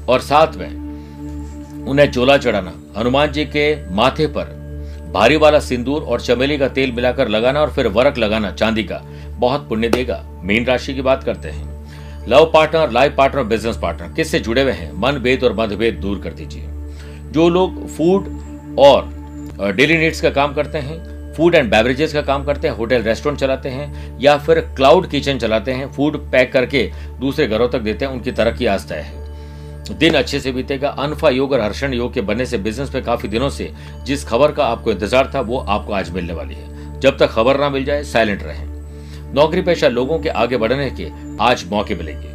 और 0.09 0.19
साथ 0.19 0.55
में 0.55 1.85
उन्हें 1.87 2.11
चोला 2.11 2.37
चढ़ाना, 2.37 2.73
हनुमान 2.97 3.31
जी 3.31 3.45
के 3.45 3.75
माथे 3.89 4.27
पर 4.27 4.61
भारी 5.13 5.35
वाला 5.35 5.59
सिंदूर 5.59 6.01
और 6.01 6.21
चमेली 6.21 6.57
का 6.57 6.67
तेल 6.67 6.91
मिलाकर 6.91 7.27
लगाना 7.27 7.61
और 7.61 7.71
फिर 7.71 7.87
वरक 7.87 8.17
लगाना 8.17 8.51
चांदी 8.51 8.83
का 8.83 9.01
बहुत 9.39 9.67
पुण्य 9.69 9.89
देगा। 9.89 10.23
मीन 10.43 10.65
राशि 10.65 10.93
की 10.93 11.01
बात 11.01 11.23
करते 11.23 11.49
हैं। 11.49 12.27
Love 12.27 12.45
partner, 12.53 12.91
life 12.91 13.15
partner 13.17 13.43
business 13.43 13.77
partner 13.77 14.13
किससे 14.13 14.39
जुड़े 14.39 14.61
हुए 14.61 14.71
हैं? 14.71 14.91
मन 14.95 15.17
भेद 15.17 15.43
और 15.43 15.53
मतभेद 15.53 15.95
दूर 15.95 16.19
कर 16.19 16.33
दीजिए। 16.33 16.67
जो 17.31 17.49
लोग 17.49 17.87
फ़ूड 17.87 18.27
और 18.79 19.73
डेली 19.73 19.97
नीड्स 19.97 20.21
का 20.21 20.29
काम 20.29 20.53
करते 20.53 20.77
हैं 20.77 21.12
फ़ूड 21.35 21.55
एंड 21.55 21.69
बेवरेजेस 21.71 22.13
का 22.13 22.21
काम 22.21 22.43
करते 22.43 22.67
हैं, 22.67 22.75
होटल, 22.75 23.01
रेस्टोरेंट 23.01 23.39
चलाते 23.39 23.69
हैं, 23.69 24.19
या 24.19 24.37
फिर 24.37 24.59
क्लाउड 24.75 25.07
किचन 25.07 25.37
चलाते 25.37 25.71
हैं, 25.71 25.91
फ़ूड 25.91 26.17
पैक 26.31 26.51
करके 26.53 26.89
दूसरे 27.19 27.47
घरों 27.47 27.69
तक 27.69 27.79
देते 27.79 28.05
हैं, 28.05 28.11
उनकी 28.11 28.31
तरक्की 28.31 28.67
तय 28.89 28.95
है। 28.95 29.21
दिन 29.89 30.13
अच्छे 30.13 30.39
से 30.39 30.51
बीतेगा, 30.51 30.89
अनफा 30.89 31.29
योग 31.29 31.51
और 31.51 31.61
हर्षण 31.61 31.93
योग 31.93 32.13
के 32.13 32.21
बनने 32.21 32.45
से 32.45 32.57
बिज़नेस 32.57 32.93
में 32.93 33.03
काफ़ी 33.03 33.29
दिनों 33.29 33.49
से 33.49 33.71
जिस 34.05 34.23
खबर 34.25 34.51
का 34.51 34.65
आपको 34.65 34.91
इंतज़ार 34.91 35.31
था, 35.35 35.41
वो 35.41 35.57
आपको 35.59 35.93
आज 35.93 36.09
मिलने 36.09 36.33
वाली 36.33 36.55
है। 36.55 36.99
जब 36.99 37.17
तक 37.17 37.29
खबर 37.29 37.59
ना 37.59 37.69
मिल 37.69 37.85
जाए 37.85 38.03
साइलेंट 38.03 38.43
रहें। 38.43 38.65
नौकरी 39.33 39.61
पेशा 39.61 39.87
लोगों 39.87 40.19
के 40.19 40.29
आगे 40.29 40.57
बढ़ने 40.57 40.89
के 40.91 41.09
आज 41.41 41.65
मौके 41.71 41.95
मिलेंगे। 41.95 42.31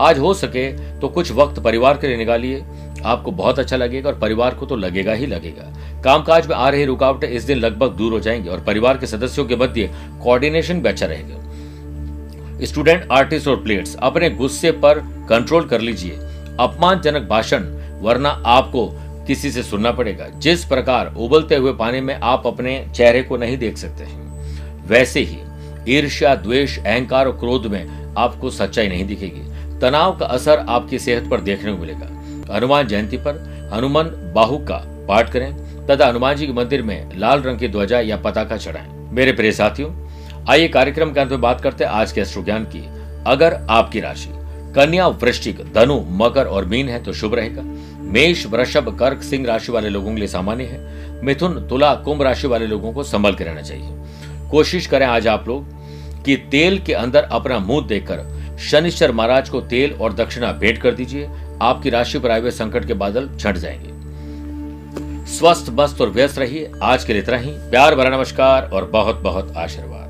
आज 0.00 0.18
हो 0.18 0.32
सके 0.34 0.70
तो 1.00 1.08
कुछ 1.08 1.30
वक्त 1.32 1.58
परिवार 1.60 1.96
के 1.96 2.06
लिए 2.06 2.16
निकालिए 2.16 2.62
आपको 3.00 3.30
बहुत 3.30 3.58
अच्छा 3.58 3.76
लगेगा 3.76 4.08
और 4.08 4.18
परिवार 4.18 4.54
को 4.54 4.66
तो 4.66 4.76
लगेगा 4.76 5.12
ही 5.12 5.26
लगेगा। 5.26 6.02
कामकाज 6.02 6.46
में 6.46 6.54
आ 6.56 6.68
रही 6.68 6.84
रुकावटें 6.84 7.28
इस 7.28 7.42
दिन 7.42 7.58
लगभग 7.58 7.90
दूर 7.90 8.12
हो 8.12 8.20
जाएँगी 8.20 8.48
और 8.48 8.60
परिवार 8.60 8.98
के 8.98 9.06
सदस्यों 9.06 9.44
के 9.44 9.56
मध्य 9.56 9.90
कोऑर्डिनेशन 10.22 10.80
भी 10.80 10.88
अच्छा 10.88 11.06
रहेगा। 11.06 12.64
स्टूडेंट 12.64 13.06
आर्टिस्ट 13.12 13.48
और 13.48 13.62
प्लेयर्स 13.62 13.96
अपने 13.96 14.30
गुस्से 14.30 14.70
पर 14.70 14.98
कंट्रोल 15.28 15.64
कर 15.64 15.80
लीजिए। 15.80 16.12
अपमानजनक 16.60 17.28
भाषण, 17.28 17.64
वरना 18.02 18.28
आपको 18.28 18.88
किसी 19.26 19.50
से 19.50 19.62
सुनना 19.62 19.90
पड़ेगा। 19.90 20.26
जिस 20.36 20.64
प्रकार 20.64 21.14
उबलते 21.16 21.56
हुए 21.56 21.72
पानी 21.72 22.00
में 22.00 22.14
आप 22.14 22.46
अपने 22.46 22.84
चेहरे 22.94 23.22
को 23.22 23.36
नहीं 23.36 23.58
देख 23.58 23.76
सकते 23.76 24.04
हैं, 24.04 24.86
वैसे 24.88 25.20
ही 25.20 25.38
ईर्ष्या, 25.88 26.34
द्वेष, 26.34 26.78
अहंकार 26.78 27.26
और 27.26 27.32
क्रोध 27.32 27.66
में 27.66 28.14
आपको 28.18 28.50
सच्चाई 28.50 28.88
नहीं 28.88 29.04
दिखेगी। 29.04 29.78
तनाव 29.80 30.16
का 30.18 30.26
असर 30.26 30.64
आपकी 30.68 30.98
सेहत 30.98 31.28
पर 31.30 31.40
देखने 31.40 31.72
को 31.72 31.78
मिलेगा। 31.78 32.06
हनुमान 32.50 32.86
जयंती 32.86 33.16
पर 33.16 33.38
हनुमान 33.72 34.10
बाहु 34.34 34.58
का 34.58 34.82
पाठ 35.08 35.30
करें 35.32 35.52
तथा 35.86 36.08
हनुमान 36.08 36.36
जी 36.36 36.46
के 36.46 36.52
मंदिर 36.52 36.82
में 36.82 37.18
लाल 37.18 37.42
रंग 37.42 37.58
की 37.58 37.68
ध्वजा 37.68 38.00
या 38.00 38.16
पताका 38.16 38.56
चढ़ाएँ। 38.56 38.88
मेरे 39.12 39.32
प्रिय 39.32 39.52
साथियों, 39.52 39.90
आइए 40.50 40.68
कार्यक्रम 40.68 41.12
के 41.12 41.20
अंत 41.20 41.30
में 41.30 41.40
बात 41.40 41.60
करते 41.60 41.84
हैं 41.84 41.90
आज 41.90 42.12
के 42.12 42.20
अश्रु 42.20 42.42
ज्ञान 42.42 42.64
की। 42.64 42.84
अगर 43.26 43.54
आपकी 43.70 44.00
राशि 44.00 44.28
कन्या 44.74 45.06
वृश्चिक, 45.06 45.60
धनु, 45.74 46.00
मकर 46.10 46.46
और 46.46 46.64
मीन 46.64 46.88
है 46.88 47.02
तो 47.02 47.12
शुभ 47.12 47.34
रहेगा। 47.34 47.62
मेष, 48.12 48.46
वृषभ, 48.46 48.96
कर्क, 48.98 49.22
सिंह 49.22 49.46
राशि 49.46 49.72
वाले 49.72 49.88
लोगों 49.88 50.12
के 50.12 50.18
लिए 50.18 50.28
सामान्य 50.28 50.64
है। 50.64 51.24
मिथुन, 51.24 51.54
तुला, 51.68 51.94
कुंभ 51.94 52.22
राशि 52.22 52.46
वाले 52.46 52.66
लोगों 52.66 52.92
को 52.92 53.02
संभल 53.02 53.34
के 53.34 53.44
रहना 53.44 53.62
चाहिए। 53.62 53.88
कोशिश 54.50 54.86
करें 54.86 55.06
आज 55.06 55.26
आप 55.28 55.48
लोग 55.48 56.24
कि 56.24 56.36
तेल 56.50 56.78
के 56.78 56.92
अंदर 56.92 57.22
अपना 57.22 57.58
मुँह 57.58 57.86
देखकर 57.86 58.58
शनिश्चर 58.60 59.12
महाराज 59.12 59.48
को 59.48 59.60
तेल 59.60 59.92
और 59.92 60.12
दक्षिणा 60.12 60.52
भेंट 60.52 60.78
कर 60.78 60.94
दीजिए। 60.94 61.28
आपकी 61.62 61.90
राशि 61.90 62.18
पर 62.18 62.30
आए 62.30 62.40
हुए 62.40 62.50
संकट 62.50 62.86
के 62.86 62.94
बादल 62.94 63.30
छट 63.40 63.56
जाएँगे। 63.56 64.00
स्वस्थ, 65.26 65.66
मस्त 65.70 66.00
और 66.00 66.10
व्यस्त 66.10 66.38
रहिए। 66.38 66.72
आज 66.82 67.04
के 67.04 67.12
लिए 67.12 67.22
इतना 67.22 67.36
ही। 67.36 67.50
प्यार 67.50 67.94
भरा 67.94 68.10
नमस्कार 68.10 68.70
और 68.72 68.84
बहुत 68.84 69.16
बहुत 69.16 69.56
आशीर्वाद। 69.56 70.09